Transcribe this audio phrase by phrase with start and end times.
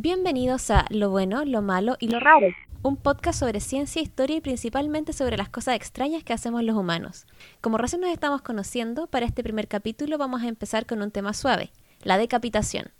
[0.00, 2.46] Bienvenidos a Lo bueno, lo malo y lo raro,
[2.82, 7.26] un podcast sobre ciencia, historia y principalmente sobre las cosas extrañas que hacemos los humanos.
[7.60, 11.32] Como recién nos estamos conociendo, para este primer capítulo vamos a empezar con un tema
[11.34, 11.72] suave,
[12.04, 12.92] la decapitación.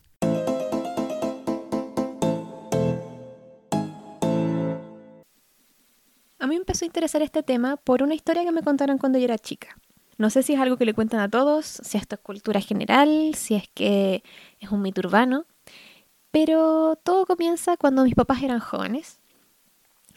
[6.40, 9.21] A mí me empezó a interesar este tema por una historia que me contaron cuando
[9.21, 9.78] yo era chica.
[10.17, 13.37] No sé si es algo que le cuentan a todos, si esto es cultura general,
[13.37, 14.24] si es que
[14.58, 15.46] es un mito urbano,
[16.30, 19.18] pero todo comienza cuando mis papás eran jóvenes.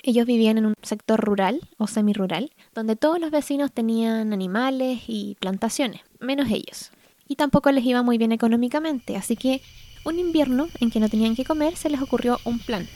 [0.03, 5.35] Ellos vivían en un sector rural o semirural, donde todos los vecinos tenían animales y
[5.39, 6.91] plantaciones, menos ellos.
[7.27, 9.61] Y tampoco les iba muy bien económicamente, así que
[10.03, 12.89] un invierno en que no tenían que comer se les ocurrió un plan.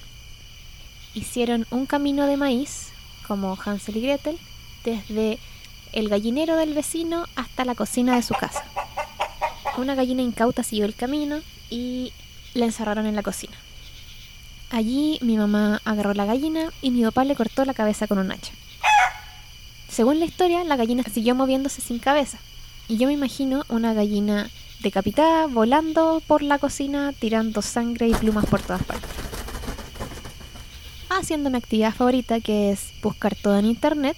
[1.14, 2.92] Hicieron un camino de maíz,
[3.28, 4.40] como Hansel y Gretel,
[4.84, 5.40] desde
[5.94, 8.64] el gallinero del vecino hasta la cocina de su casa.
[9.78, 12.12] Una gallina incauta siguió el camino y
[12.56, 13.56] la encerraron en la cocina.
[14.72, 18.32] Allí mi mamá agarró la gallina y mi papá le cortó la cabeza con un
[18.32, 18.52] hacha.
[19.88, 22.40] Según la historia, la gallina siguió moviéndose sin cabeza.
[22.88, 24.50] Y yo me imagino una gallina
[24.82, 29.10] decapitada volando por la cocina tirando sangre y plumas por todas partes.
[31.10, 34.18] Haciendo mi actividad favorita, que es buscar todo en internet,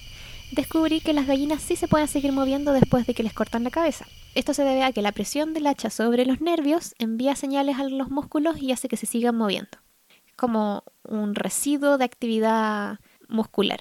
[0.52, 3.70] descubrí que las gallinas sí se pueden seguir moviendo después de que les cortan la
[3.70, 4.06] cabeza.
[4.34, 7.84] Esto se debe a que la presión del hacha sobre los nervios envía señales a
[7.84, 9.78] los músculos y hace que se sigan moviendo.
[10.36, 13.80] Como un residuo de actividad muscular.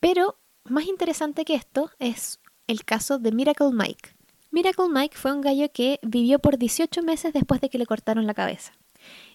[0.00, 4.16] Pero más interesante que esto es el caso de Miracle Mike.
[4.50, 8.26] Miracle Mike fue un gallo que vivió por 18 meses después de que le cortaron
[8.26, 8.72] la cabeza.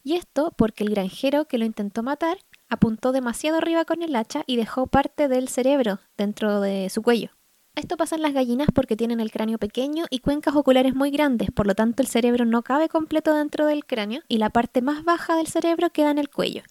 [0.03, 2.38] Y esto porque el granjero que lo intentó matar
[2.70, 7.32] apuntó demasiado arriba con el hacha y dejó parte del cerebro dentro de su cuello.
[7.76, 11.52] Esto pasa en las gallinas porque tienen el cráneo pequeño y cuencas oculares muy grandes,
[11.52, 15.04] por lo tanto el cerebro no cabe completo dentro del cráneo y la parte más
[15.04, 16.64] baja del cerebro queda en el cuello.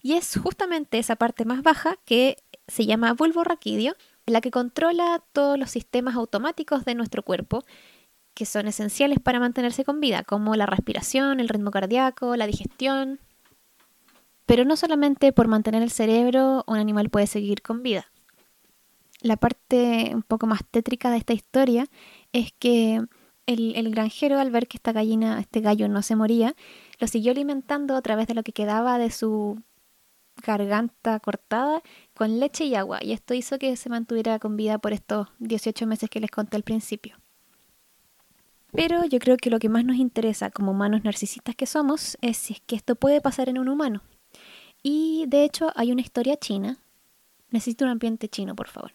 [0.00, 5.22] Y es justamente esa parte más baja que se llama bulbo raquídeo, la que controla
[5.32, 7.64] todos los sistemas automáticos de nuestro cuerpo
[8.36, 13.18] que son esenciales para mantenerse con vida, como la respiración, el ritmo cardíaco, la digestión.
[14.46, 18.06] Pero no solamente por mantener el cerebro un animal puede seguir con vida
[19.20, 21.86] la parte un poco más tétrica de esta historia
[22.32, 23.02] es que
[23.46, 26.56] el, granjero, al ver que esta gallina, este gallo no se moría,
[26.98, 29.62] lo siguió alimentando a través de lo que quedaba de su
[30.44, 31.80] garganta cortada
[32.14, 32.98] con leche y agua.
[33.02, 36.56] Y esto hizo que se mantuviera con vida por estos 18 meses que les conté
[36.56, 37.16] al principio.
[38.72, 42.36] Pero yo creo que lo que más nos interesa como humanos narcisistas que somos es
[42.36, 44.02] si es que esto puede pasar en un humano.
[44.88, 46.78] Y de hecho hay una historia china.
[47.50, 48.92] Necesito un ambiente chino, por favor.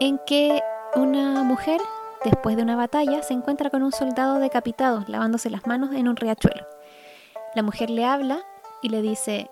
[0.00, 0.60] en que
[0.94, 1.80] una mujer,
[2.24, 6.16] después de una batalla, se encuentra con un soldado decapitado lavándose las manos en un
[6.16, 6.66] riachuelo.
[7.54, 8.42] La mujer le habla
[8.82, 9.50] y le dice,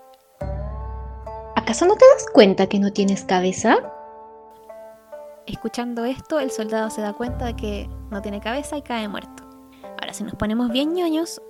[1.56, 3.76] ¿acaso no te das cuenta que no tienes cabeza?
[5.46, 9.44] Escuchando esto, el soldado se da cuenta de que no tiene cabeza y cae muerto.
[10.00, 11.40] Ahora, si nos ponemos bien ñoños,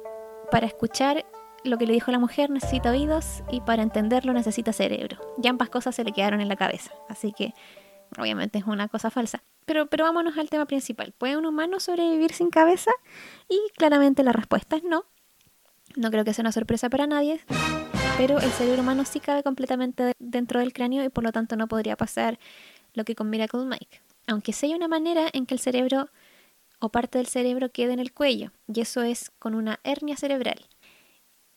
[0.50, 1.24] para escuchar
[1.64, 5.18] lo que le dijo la mujer necesita oídos y para entenderlo necesita cerebro.
[5.42, 6.92] Y ambas cosas se le quedaron en la cabeza.
[7.08, 7.54] Así que
[8.18, 9.42] Obviamente es una cosa falsa.
[9.64, 11.12] Pero, pero vámonos al tema principal.
[11.16, 12.90] ¿Puede un humano sobrevivir sin cabeza?
[13.48, 15.04] Y claramente la respuesta es no.
[15.96, 17.40] No creo que sea una sorpresa para nadie.
[18.16, 21.68] Pero el cerebro humano sí cabe completamente dentro del cráneo y por lo tanto no
[21.68, 22.38] podría pasar
[22.94, 24.00] lo que con Miracle Mike.
[24.26, 26.08] Aunque sí hay una manera en que el cerebro
[26.78, 30.66] o parte del cerebro quede en el cuello, y eso es con una hernia cerebral.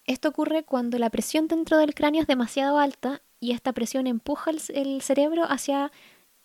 [0.05, 4.51] Esto ocurre cuando la presión dentro del cráneo es demasiado alta y esta presión empuja
[4.51, 5.91] el cerebro hacia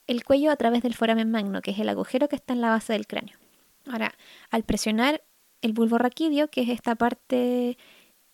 [0.06, 2.70] el cuello a través del foramen magno, que es el agujero que está en la
[2.70, 3.38] base del cráneo.
[3.86, 4.14] Ahora,
[4.50, 5.22] al presionar
[5.62, 7.78] el bulbo raquídeo, que es esta parte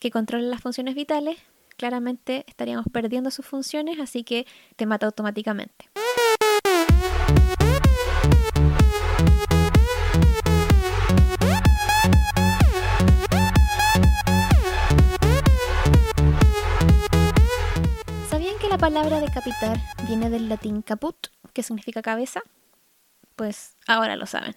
[0.00, 1.38] que controla las funciones vitales,
[1.76, 4.46] claramente estaríamos perdiendo sus funciones, así que
[4.76, 5.90] te mata automáticamente.
[19.10, 19.76] Palabra decapitar
[20.06, 21.16] viene del latín caput,
[21.52, 22.42] ¿Qué significa cabeza?
[23.34, 24.54] Pues ahora lo saben.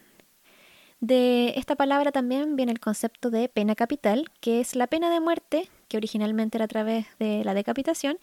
[0.99, 5.21] De esta palabra también viene el concepto de pena capital, que es la pena de
[5.21, 8.19] muerte, que originalmente era a través de la decapitación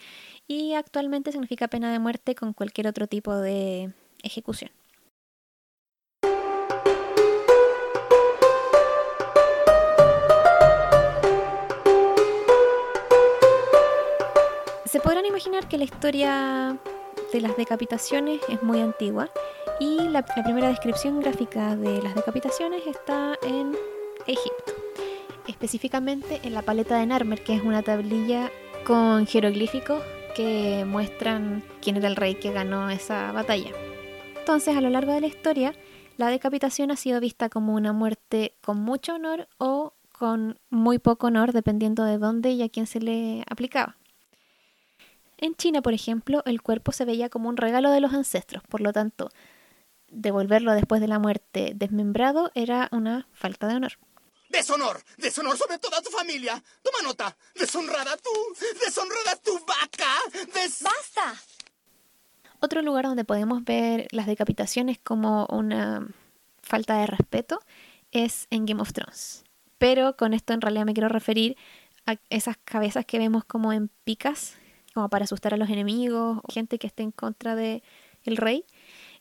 [0.47, 3.93] y actualmente significa pena de muerte con cualquier otro tipo de
[4.23, 4.71] ejecución.
[14.90, 16.76] Se podrán imaginar que la historia
[17.32, 19.31] de las decapitaciones es muy antigua
[19.78, 23.76] y la, primera descripción gráfica de las decapitaciones está en
[24.26, 24.72] Egipto.
[25.46, 28.50] Específicamente en la paleta de Narmer, que es una tablilla
[28.84, 30.02] con jeroglíficos
[30.34, 33.70] que muestran quién era el rey que ganó esa batalla.
[34.40, 35.72] Entonces, a lo largo de la historia,
[36.16, 41.28] la decapitación ha sido vista como una muerte con mucho honor o con muy poco
[41.28, 44.00] honor, dependiendo de dónde y a quién se le aplicaba.
[45.42, 48.82] En China, por ejemplo, el cuerpo se veía como un regalo de los ancestros, por
[48.82, 49.31] lo tanto,
[50.08, 53.92] devolverlo después de la muerte desmembrado era una falta de honor.
[54.50, 56.62] Deshonor, deshonor sobre toda tu familia.
[56.82, 57.37] Toma nota.
[57.54, 58.31] Deshonrada tú,
[58.84, 60.12] deshonrada tu vaca.
[60.82, 61.34] ¡Basta!
[62.58, 66.06] Otro lugar donde podemos ver las decapitaciones como una
[66.62, 67.60] falta de respeto
[68.10, 69.44] es en Game of Thrones.
[69.78, 71.56] Pero con esto en realidad me quiero referir
[72.04, 74.56] a esas cabezas que vemos como en picas,
[74.94, 77.82] como para asustar a los enemigos, o gente que esté en contra de
[78.25, 78.64] el rey.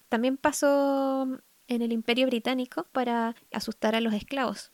[0.10, 1.28] También pasó
[1.68, 4.72] en el Imperio Británico para asustar a los esclavos.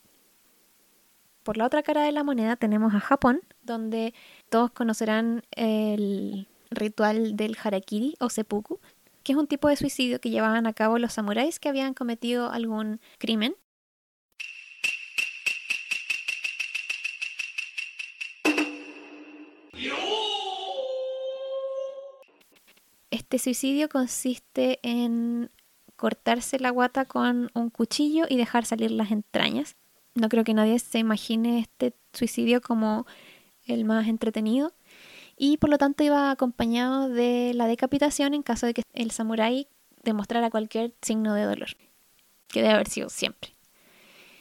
[1.44, 4.14] Por la otra cara de la moneda tenemos a Japón, donde
[4.50, 8.80] todos conocerán el ritual del harakiri o seppuku,
[9.24, 12.52] que es un tipo de suicidio que llevaban a cabo los samuráis que habían cometido
[12.52, 13.56] algún crimen.
[23.36, 25.52] Este suicidio consiste en
[25.98, 29.76] cortarse la guata con un cuchillo y dejar salir las entrañas.
[30.14, 33.06] No creo que nadie se imagine este suicidio como
[33.66, 34.72] el más entretenido
[35.36, 39.68] y por lo tanto iba acompañado de la decapitación en caso de que el samurái
[40.02, 41.76] demostrara cualquier signo de dolor,
[42.48, 43.54] que debe haber sido siempre.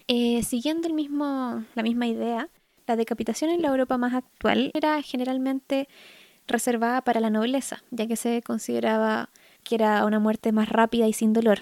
[0.06, 2.48] Eh, siguiendo el mismo, la misma idea,
[2.86, 5.88] la decapitación en la Europa más actual era generalmente
[6.46, 9.30] reservada para la nobleza, ya que se consideraba
[9.62, 11.60] que era una muerte más rápida y sin dolor.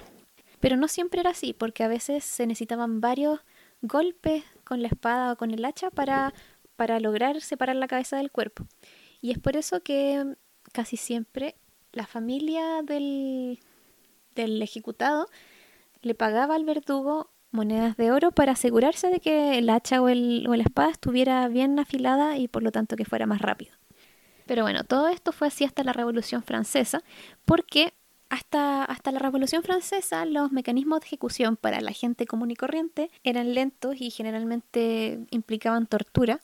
[0.61, 3.41] Pero no siempre era así, porque a veces se necesitaban varios
[3.81, 6.33] golpes con la espada o con el hacha para,
[6.77, 8.67] para lograr separar la cabeza del cuerpo.
[9.21, 10.37] Y es por eso que
[10.73, 11.57] casi siempre
[11.93, 13.59] la familia del,
[14.35, 15.29] del ejecutado
[16.01, 20.47] le pagaba al verdugo monedas de oro para asegurarse de que el hacha o, el,
[20.49, 23.75] o la espada estuviera bien afilada y por lo tanto que fuera más rápido.
[24.47, 27.03] Pero bueno, todo esto fue así hasta la Revolución Francesa,
[27.45, 27.95] porque
[28.29, 33.11] hasta, hasta la Revolución Francesa los mecanismos de ejecución para la gente común y corriente
[33.25, 36.41] eran lentos y generalmente implicaban tortura.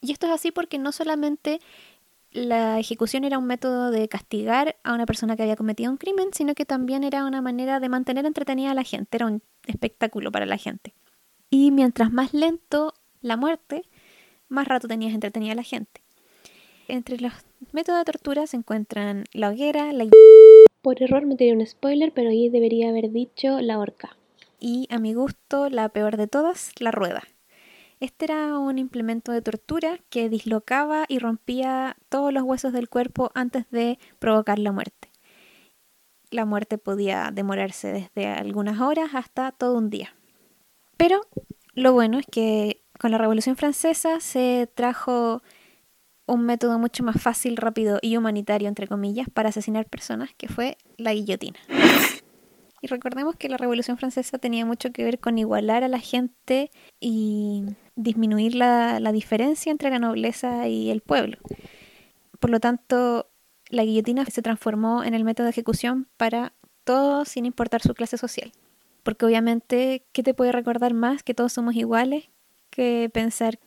[0.00, 1.60] Y esto es así porque no solamente
[2.30, 6.28] la ejecución era un método de castigar a una persona que había cometido un crimen,
[6.32, 10.30] sino que también era una manera de mantener entretenida a la gente, era un espectáculo
[10.30, 10.94] para la gente.
[11.50, 13.88] Y mientras más lento la muerte,
[14.48, 16.05] más rato tenías entretenida a la gente.
[16.88, 17.32] Entre los
[17.72, 20.06] métodos de tortura se encuentran la hoguera, la...
[20.82, 24.16] Por error me tiré un spoiler, pero ahí debería haber dicho la horca.
[24.60, 27.24] Y a mi gusto, la peor de todas, la rueda.
[27.98, 33.32] Este era un implemento de tortura que dislocaba y rompía todos los huesos del cuerpo
[33.34, 35.10] antes de provocar la muerte.
[36.30, 40.14] La muerte podía demorarse desde algunas horas hasta todo un día.
[40.96, 41.22] Pero
[41.74, 45.42] lo bueno es que con la Revolución Francesa se trajo
[46.26, 50.76] un método mucho más fácil, rápido y humanitario, entre comillas, para asesinar personas, que fue
[50.96, 51.58] la guillotina.
[52.82, 56.70] Y recordemos que la Revolución Francesa tenía mucho que ver con igualar a la gente
[57.00, 57.64] y
[57.94, 61.38] disminuir la, diferencia entre la nobleza y el pueblo.
[62.38, 63.30] Por lo tanto,
[63.70, 66.52] la guillotina se transformó en el método de ejecución para
[66.84, 68.52] todos sin importar su clase social.
[69.02, 72.28] Porque obviamente, ¿qué te puede recordar más que todos somos iguales
[72.70, 73.58] que pensar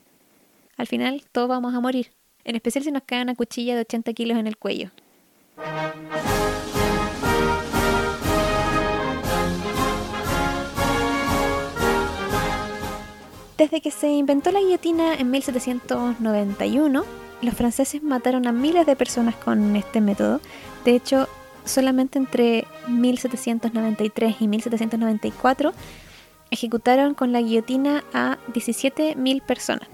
[0.78, 2.12] al final todos vamos a morir?
[2.44, 4.92] En especial si nos cae una cuchilla de 80 kilos en el cuello.
[13.60, 17.04] Desde que se inventó la guillotina en 1791,
[17.42, 20.40] los franceses mataron a miles de personas con este método.
[20.86, 21.28] De hecho,
[21.66, 25.74] solamente entre 1793 y 1794
[26.52, 29.88] ejecutaron con la guillotina a 17.000 personas.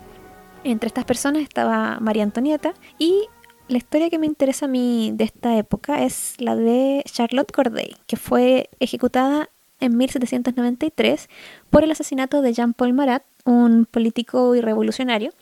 [0.65, 3.27] Entre estas personas estaba María Antonieta y
[3.67, 7.95] la historia que me interesa a mí de esta época es la de Charlotte Corday,
[8.07, 9.48] que fue ejecutada
[9.79, 11.29] en 1793
[11.69, 15.34] por el asesinato de Jean-Paul Marat, un político y revolucionario.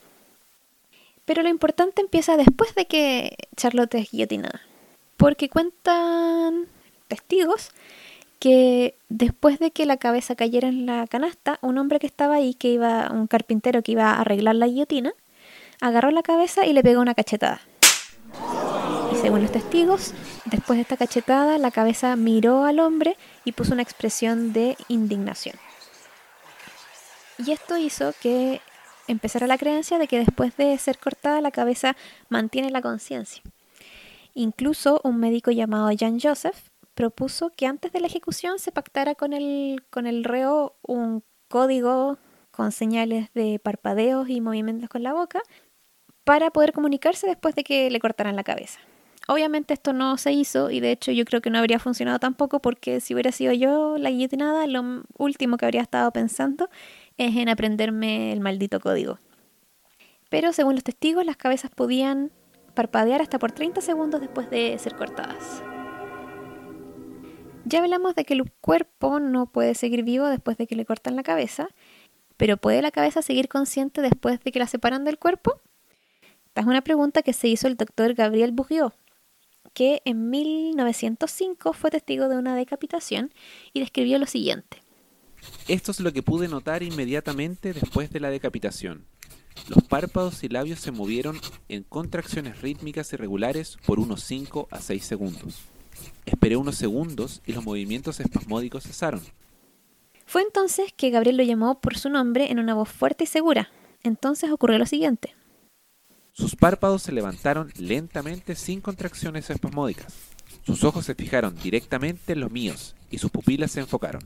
[1.23, 4.59] Pero lo importante empieza después de que Charlotte es guillotinada.
[5.15, 6.65] Porque cuentan
[7.07, 7.69] testigos
[8.43, 12.55] que después de que la cabeza cayera en la canasta, un hombre que estaba ahí,
[12.55, 15.13] que iba, un carpintero que iba a arreglar la guillotina,
[15.79, 17.61] agarró la cabeza y le pegó una cachetada.
[19.13, 23.71] Y según los testigos, después de esta cachetada, la cabeza miró al hombre y puso
[23.71, 25.55] una expresión de indignación.
[27.37, 28.59] Y esto hizo que
[29.07, 31.95] empezara la creencia de que después de ser cortada la cabeza
[32.27, 33.41] mantiene la conciencia.
[34.33, 39.33] Incluso un médico llamado Jan Joseph propuso que antes de la ejecución se pactara con
[39.33, 42.17] el, con el reo un código
[42.51, 45.41] con señales de parpadeos y movimientos con la boca
[46.23, 48.79] para poder comunicarse después de que le cortaran la cabeza.
[49.27, 52.59] Obviamente esto no se hizo y de hecho yo creo que no habría funcionado tampoco
[52.59, 56.69] porque si hubiera sido yo la guillotinada, lo último que habría estado pensando
[57.17, 59.19] es en aprenderme el maldito código.
[60.29, 62.31] Pero según los testigos, las cabezas podían
[62.73, 65.63] parpadear hasta por 30 segundos después de ser cortadas.
[67.65, 71.15] Ya hablamos de que el cuerpo no puede seguir vivo después de que le cortan
[71.15, 71.69] la cabeza,
[72.35, 75.61] pero ¿puede la cabeza seguir consciente después de que la separan del cuerpo?
[76.47, 78.93] Esta es una pregunta que se hizo el doctor Gabriel Bourriot,
[79.73, 83.33] que en 1905 fue testigo de una decapitación
[83.71, 84.83] y describió lo siguiente.
[85.67, 89.05] Esto es lo que pude notar inmediatamente después de la decapitación.
[89.67, 91.39] Los párpados y labios se movieron
[91.69, 95.72] en contracciones rítmicas irregulares por unos 5 a 6 segundos.
[96.25, 99.21] Esperé unos segundos y los movimientos espasmódicos cesaron.
[100.25, 103.69] Fue entonces que Gabriel lo llamó por su nombre en una voz fuerte y segura.
[104.03, 105.35] Entonces ocurrió lo siguiente.
[106.31, 110.13] Sus párpados se levantaron lentamente sin contracciones espasmódicas.
[110.65, 114.23] Sus ojos se fijaron directamente en los míos y sus pupilas se enfocaron.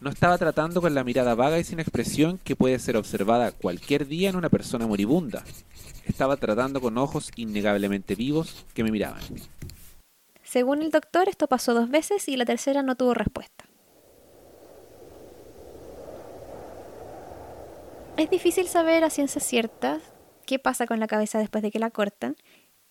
[0.00, 4.08] No estaba tratando con la mirada vaga y sin expresión que puede ser observada cualquier
[4.08, 5.44] día en una persona moribunda.
[6.06, 9.20] Estaba tratando con ojos innegablemente vivos que me miraban.
[10.50, 13.66] Según el doctor, esto pasó dos veces y la tercera no tuvo respuesta.
[18.16, 20.00] Es difícil saber a ciencia cierta
[20.46, 22.34] qué pasa con la cabeza después de que la cortan,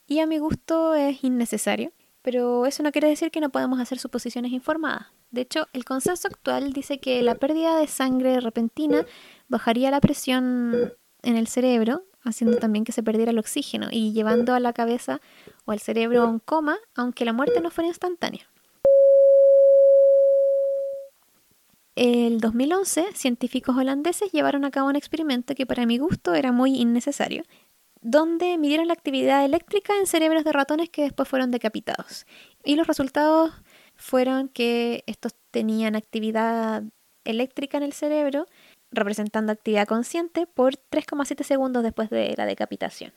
[0.08, 4.00] y a mi gusto es innecesario, pero eso no quiere decir que no podamos hacer
[4.00, 5.08] suposiciones informadas.
[5.30, 9.06] De hecho, el consenso actual dice que la pérdida de sangre repentina
[9.50, 14.54] bajaría la presión en el cerebro, haciendo también que se perdiera el oxígeno y llevando
[14.54, 15.20] a la cabeza
[15.70, 18.50] o al cerebro un coma, aunque la muerte no fuera instantánea.
[21.96, 26.76] El 2011, científicos holandeses llevaron a cabo un experimento que para mi gusto era muy
[26.76, 27.44] innecesario,
[28.02, 32.26] donde midieron la actividad eléctrica en cerebros de ratones que después fueron decapitados.
[32.64, 33.52] Y los resultados
[33.96, 36.84] fueron que estos tenían actividad
[37.26, 38.48] eléctrica en el cerebro,
[38.92, 43.14] representando actividad consciente, por 3,7 segundos después de la decapitación.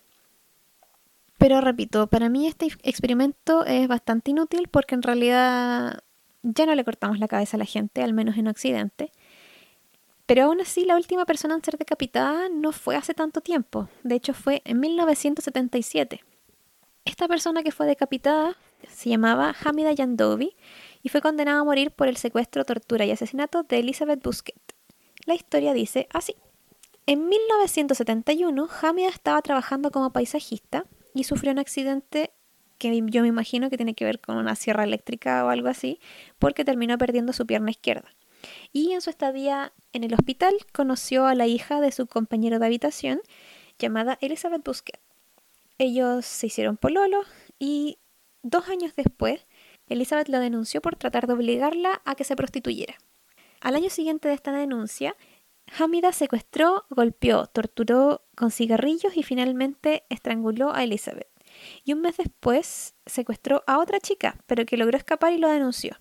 [1.43, 5.99] Pero repito, para mí este experimento es bastante inútil porque en realidad
[6.45, 9.11] ya no le cortamos la cabeza a la gente, al menos en Occidente.
[10.27, 13.89] Pero aún así, la última persona en ser decapitada no fue hace tanto tiempo.
[14.05, 16.23] De hecho, fue en 1977.
[17.05, 18.57] Esta persona que fue decapitada
[18.89, 20.55] se llamaba Hamida Yandovi
[21.03, 24.63] y fue condenada a morir por el secuestro, tortura y asesinato de Elizabeth Busquet.
[25.27, 26.37] La historia dice así.
[27.07, 30.85] En 1971, Hamida estaba trabajando como paisajista
[31.15, 32.33] y sufrió un accidente
[32.79, 36.01] que yo me imagino que tiene que ver con una sierra eléctrica o algo así,
[36.39, 38.13] porque terminó perdiendo su pierna izquierda.
[38.73, 42.67] Y en su estadía en el hospital conoció a la hija de su compañero de
[42.67, 43.21] habitación,
[43.79, 45.01] llamada Elizabeth Busquet.
[45.79, 47.23] Ellos se hicieron pololo
[47.59, 47.99] y
[48.43, 49.47] dos años después,
[49.89, 52.95] Elizabeth lo denunció por tratar de obligarla a que se prostituyera.
[53.61, 55.17] Al año siguiente de esta denuncia,
[55.79, 61.29] Hamida secuestró, golpeó, torturó con cigarrillos y finalmente estranguló a Elizabeth.
[61.85, 65.97] Y un mes después secuestró a otra chica, pero que logró escapar y lo denunció.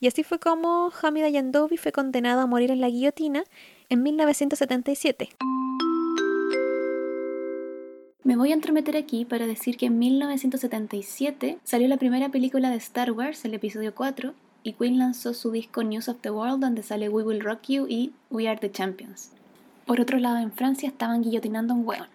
[0.00, 3.44] Y así fue como Hamida Yandovi fue condenado a morir en la guillotina
[3.88, 5.30] en 1977.
[8.24, 12.76] Me voy a entremeter aquí para decir que en 1977 salió la primera película de
[12.76, 14.34] Star Wars, el episodio 4,
[14.64, 17.86] y Queen lanzó su disco News of the World donde sale We Will Rock You
[17.86, 19.30] y We Are the Champions.
[19.86, 22.08] Por otro lado, en Francia estaban guillotinando un hueón.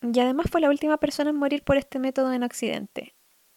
[0.00, 3.14] Y además fue la última persona en morir por este método en Occidente.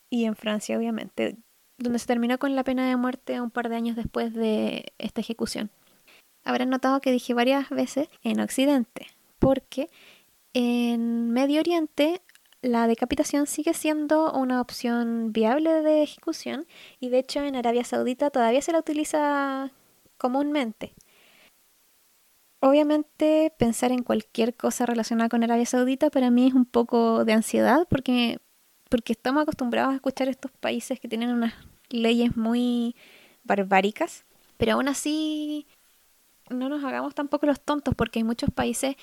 [0.10, 1.38] Y en Francia, obviamente,
[1.78, 5.22] donde se terminó con la pena de muerte un par de años después de esta
[5.22, 5.70] ejecución.
[6.44, 9.08] Habrán notado que dije varias veces en Occidente,
[9.38, 9.90] porque
[10.54, 12.22] en Medio Oriente
[12.66, 16.66] la decapitación sigue siendo una opción viable de ejecución
[17.00, 19.72] y de hecho en Arabia Saudita todavía se la utiliza
[20.18, 20.96] comúnmente.
[22.62, 27.34] Obviamente pensar en cualquier cosa relacionada con Arabia Saudita para mí es un poco de
[27.34, 28.40] ansiedad porque,
[28.90, 31.54] porque estamos acostumbrados a escuchar estos países que tienen unas
[31.90, 32.96] leyes muy
[33.44, 34.26] barbáricas,
[34.58, 35.68] pero aún así
[36.50, 38.96] no nos hagamos tampoco los tontos porque hay muchos países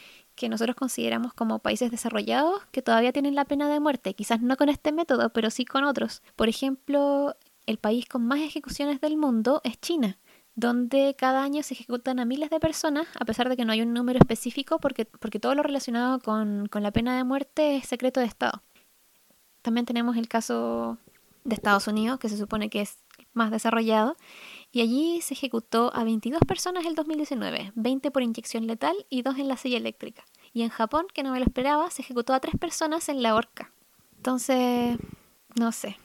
[0.43, 4.57] que nosotros consideramos como países desarrollados que todavía tienen la pena de muerte, quizás no
[4.57, 6.21] con este método, pero sí con otros.
[6.35, 10.19] Por ejemplo, el país con más ejecuciones del mundo es China,
[10.57, 13.83] donde cada año se ejecutan a miles de personas, a pesar de que no hay
[13.83, 17.87] un número específico, porque, porque todo lo relacionado con, con la pena de muerte es
[17.87, 18.65] secreto de Estado.
[19.63, 20.99] También tenemos el caso
[21.45, 22.99] de Estados Unidos, que se supone que es
[23.33, 24.17] más desarrollado,
[24.73, 29.39] y allí se ejecutó a 22 personas el 2019, 20 por inyección letal y 2
[29.39, 30.25] en la silla eléctrica.
[30.53, 33.35] Y en Japón, que no me lo esperaba, se ejecutó a 3 personas en la
[33.35, 33.73] horca.
[34.17, 34.99] Entonces,
[35.59, 35.97] no sé.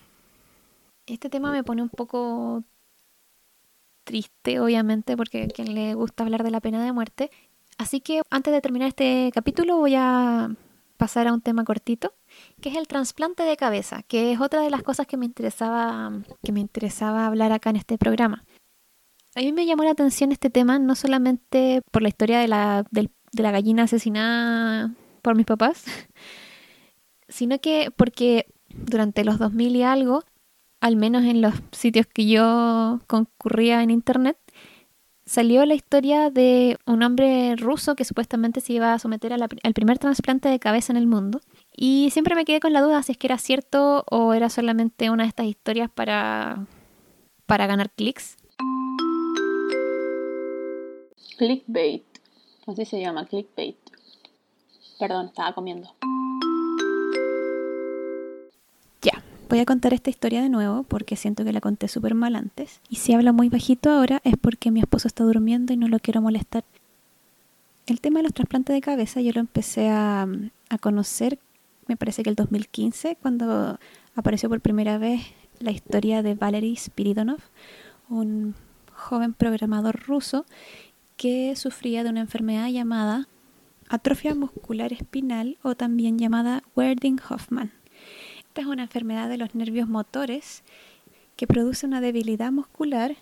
[1.05, 2.63] Este tema me pone un poco
[4.03, 7.29] triste, obviamente, porque a quien le gusta hablar de la pena de muerte.
[7.77, 10.55] Así que antes de terminar este capítulo voy a
[10.95, 12.15] pasar a un tema cortito,
[12.59, 16.11] que es el trasplante de cabeza, que es otra de las cosas que me interesaba,
[16.43, 18.43] que me interesaba hablar acá en este programa.
[19.35, 22.83] A mí me llamó la atención este tema no solamente por la historia de la,
[23.31, 25.85] de la gallina asesinada por mis papás,
[27.29, 30.23] sino que porque durante los 2000 y algo,
[30.79, 34.37] al menos en los sitios que yo concurría en internet,
[35.27, 39.99] salió la historia de un hombre ruso que supuestamente se iba a someter al primer
[39.99, 41.41] trasplante de cabeza en el mundo.
[41.75, 45.09] Y siempre me quedé con la duda si es que era cierto o era solamente
[45.09, 46.65] una de estas historias para,
[47.45, 48.37] para ganar clics.
[51.37, 52.06] Clickbait.
[52.67, 53.77] Así se llama, clickbait.
[54.99, 55.89] Perdón, estaba comiendo.
[59.49, 62.81] Voy a contar esta historia de nuevo porque siento que la conté súper mal antes.
[62.89, 65.99] Y si habla muy bajito ahora es porque mi esposo está durmiendo y no lo
[65.99, 66.65] quiero molestar.
[67.85, 70.27] El tema de los trasplantes de cabeza yo lo empecé a,
[70.69, 71.39] a conocer,
[71.87, 73.79] me parece que el 2015, cuando
[74.15, 75.21] apareció por primera vez
[75.59, 77.39] la historia de Valery Spiridonov,
[78.09, 78.53] un
[78.93, 80.45] joven programador ruso
[81.17, 83.27] que sufría de una enfermedad llamada
[83.89, 87.71] atrofia muscular espinal o también llamada Werding-Hoffman
[88.61, 90.63] es una enfermedad de los nervios motores
[91.35, 93.15] que produce una debilidad muscular,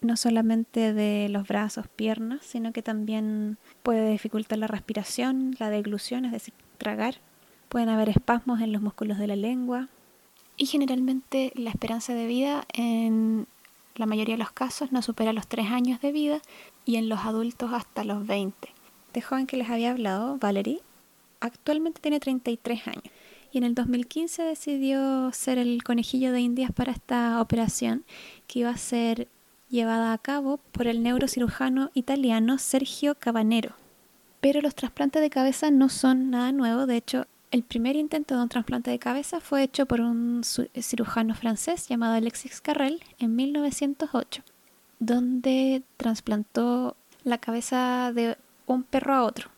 [0.00, 6.24] no solamente de los brazos, piernas, sino que también puede dificultar la respiración, la deglución,
[6.24, 7.16] es decir, tragar.
[7.68, 9.88] Pueden haber espasmos en los músculos de la lengua.
[10.56, 13.46] Y generalmente la esperanza de vida en
[13.96, 16.40] la mayoría de los casos no supera los 3 años de vida
[16.84, 18.68] y en los adultos hasta los 20.
[19.08, 20.80] Este joven que les había hablado, Valerie,
[21.40, 23.04] actualmente tiene 33 años
[23.52, 28.04] y en el 2015 decidió ser el conejillo de indias para esta operación
[28.46, 29.28] que iba a ser
[29.70, 33.74] llevada a cabo por el neurocirujano italiano Sergio Cabanero.
[34.40, 38.42] Pero los trasplantes de cabeza no son nada nuevo, de hecho el primer intento de
[38.42, 44.42] un trasplante de cabeza fue hecho por un cirujano francés llamado Alexis Carrel en 1908,
[44.98, 49.50] donde trasplantó la cabeza de un perro a otro.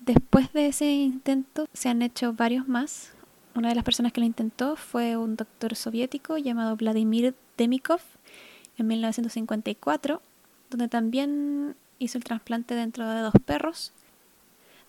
[0.00, 3.12] Después de ese intento se han hecho varios más.
[3.54, 8.00] Una de las personas que lo intentó fue un doctor soviético llamado Vladimir Demikov
[8.76, 10.20] en 1954,
[10.70, 13.92] donde también hizo el trasplante dentro de dos perros.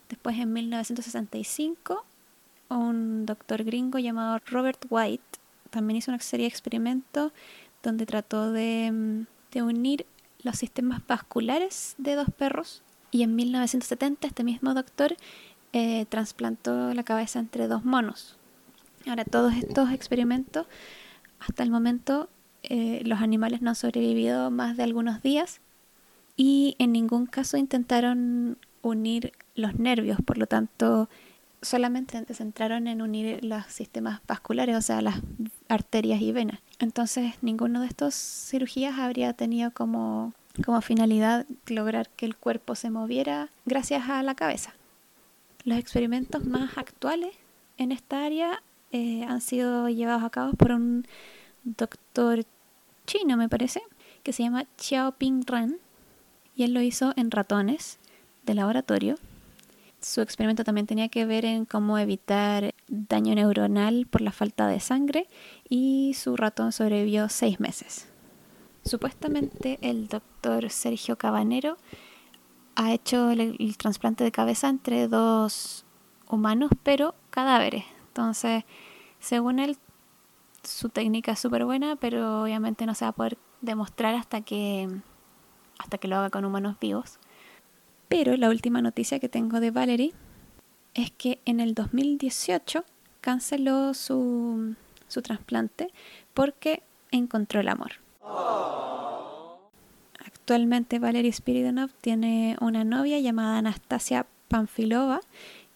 [0.09, 2.05] Después en 1965,
[2.69, 5.39] un doctor gringo llamado Robert White
[5.69, 7.31] también hizo una serie de experimentos
[7.83, 10.05] donde trató de, de unir
[10.41, 15.15] los sistemas vasculares de dos perros y en 1970 este mismo doctor
[15.73, 18.37] eh, trasplantó la cabeza entre dos monos.
[19.07, 20.67] Ahora, todos estos experimentos,
[21.39, 22.29] hasta el momento,
[22.63, 25.61] eh, los animales no han sobrevivido más de algunos días
[26.35, 31.09] y en ningún caso intentaron unir los nervios, por lo tanto,
[31.61, 35.21] solamente se centraron en unir los sistemas vasculares, o sea, las
[35.67, 36.59] arterias y venas.
[36.79, 42.89] Entonces, ninguno de estos cirugías habría tenido como como finalidad lograr que el cuerpo se
[42.89, 44.73] moviera gracias a la cabeza.
[45.63, 47.35] Los experimentos más actuales
[47.77, 51.05] en esta área eh, han sido llevados a cabo por un
[51.63, 52.45] doctor
[53.07, 53.81] chino, me parece,
[54.23, 55.79] que se llama Xiaoping Ren,
[56.55, 57.99] y él lo hizo en ratones
[58.45, 59.17] de laboratorio.
[60.05, 64.79] Su experimento también tenía que ver en cómo evitar daño neuronal por la falta de
[64.79, 65.27] sangre
[65.67, 68.07] y su ratón sobrevivió seis meses.
[68.83, 71.77] Supuestamente el doctor Sergio Cabanero
[72.75, 75.85] ha hecho el, trasplante de cabeza entre dos
[76.29, 77.83] humanos, pero cadáveres.
[78.09, 78.63] Entonces,
[79.19, 79.75] según él,
[80.61, 84.87] su técnica es súper buena, pero obviamente no se va a poder demostrar hasta que,
[85.79, 87.17] hasta que lo haga con humanos vivos.
[88.17, 90.13] Pero la última noticia que tengo de Valerie
[90.93, 92.86] es que en el 2018
[93.19, 94.75] canceló su,
[95.10, 95.89] su trasplante
[96.34, 97.91] porque encontró el amor.
[100.25, 105.19] Actualmente Valery Spiridonov tiene una novia llamada Anastasia Panfilova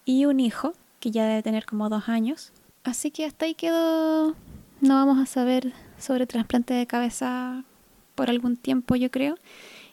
[0.06, 2.52] y un hijo que ya debe tener como dos años.
[2.84, 4.34] Así que hasta ahí quedó.
[4.80, 7.64] No vamos a saber sobre trasplante de cabeza
[8.14, 9.34] por algún tiempo, yo creo.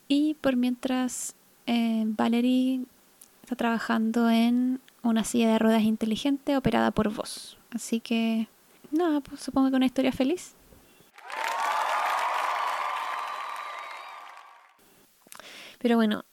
[0.07, 1.35] Y por mientras,
[1.67, 2.81] eh, Valerie
[3.43, 7.57] está trabajando en una silla de ruedas inteligente operada por voz.
[7.71, 8.47] Así que,
[8.91, 10.55] nada, pues supongo que una historia feliz.
[15.79, 16.25] Pero bueno,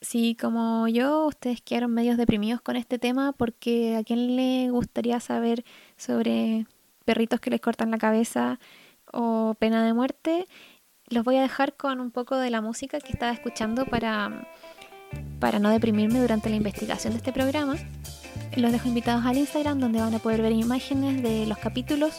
[0.00, 5.20] si como yo ustedes quedaron medios deprimidos con este tema, porque a quién le gustaría
[5.20, 5.64] saber
[5.96, 6.66] sobre
[7.04, 8.58] perritos que les cortan la cabeza
[9.12, 10.46] o pena de muerte,
[11.10, 14.48] los voy a dejar con un poco de la música que estaba escuchando para,
[15.40, 17.76] para no deprimirme durante la investigación de este programa.
[18.56, 22.18] Los dejo invitados al Instagram donde van a poder ver imágenes de los capítulos.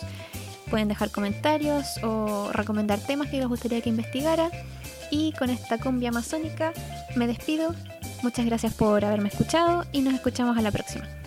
[0.69, 4.49] Pueden dejar comentarios o recomendar temas que les gustaría que investigara.
[5.11, 6.71] Y con esta cumbia amazónica
[7.15, 7.73] me despido.
[8.21, 11.18] Muchas gracias por haberme escuchado y nos escuchamos a la próxima.